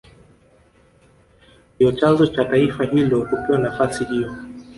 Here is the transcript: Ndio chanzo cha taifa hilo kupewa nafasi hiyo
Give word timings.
Ndio 1.79 1.91
chanzo 1.91 2.27
cha 2.27 2.45
taifa 2.45 2.83
hilo 2.83 3.21
kupewa 3.25 3.57
nafasi 3.59 4.03
hiyo 4.03 4.35